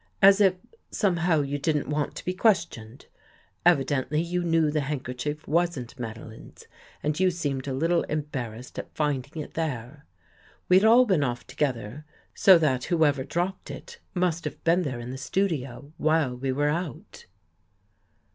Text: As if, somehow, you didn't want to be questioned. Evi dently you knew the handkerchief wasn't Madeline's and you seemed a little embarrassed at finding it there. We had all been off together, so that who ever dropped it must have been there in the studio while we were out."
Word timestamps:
As 0.19 0.41
if, 0.41 0.55
somehow, 0.89 1.41
you 1.41 1.59
didn't 1.59 1.87
want 1.87 2.15
to 2.15 2.25
be 2.25 2.33
questioned. 2.33 3.05
Evi 3.63 3.85
dently 3.85 4.25
you 4.27 4.43
knew 4.43 4.71
the 4.71 4.81
handkerchief 4.81 5.47
wasn't 5.47 5.99
Madeline's 5.99 6.65
and 7.03 7.19
you 7.19 7.29
seemed 7.29 7.67
a 7.67 7.73
little 7.75 8.01
embarrassed 8.05 8.79
at 8.79 8.91
finding 8.95 9.43
it 9.43 9.53
there. 9.53 10.07
We 10.67 10.77
had 10.79 10.85
all 10.85 11.05
been 11.05 11.23
off 11.23 11.45
together, 11.45 12.03
so 12.33 12.57
that 12.57 12.85
who 12.85 13.05
ever 13.05 13.23
dropped 13.23 13.69
it 13.69 13.99
must 14.15 14.43
have 14.45 14.63
been 14.63 14.81
there 14.81 14.99
in 14.99 15.11
the 15.11 15.19
studio 15.19 15.93
while 15.99 16.35
we 16.35 16.51
were 16.51 16.69
out." 16.69 17.27